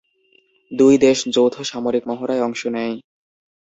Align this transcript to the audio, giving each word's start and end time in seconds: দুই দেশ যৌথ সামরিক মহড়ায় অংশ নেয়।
দুই 0.71 0.93
দেশ 0.97 1.19
যৌথ 1.35 1.55
সামরিক 1.61 2.03
মহড়ায় 2.07 2.43
অংশ 2.43 2.61
নেয়। 2.67 2.95